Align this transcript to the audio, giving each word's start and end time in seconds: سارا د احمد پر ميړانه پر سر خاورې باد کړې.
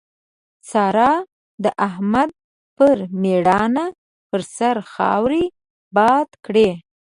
سارا 0.69 1.11
د 1.63 1.65
احمد 1.87 2.29
پر 2.77 2.97
ميړانه 3.21 3.85
پر 4.29 4.41
سر 4.55 4.75
خاورې 4.93 5.43
باد 5.95 6.27
کړې. 6.45 6.69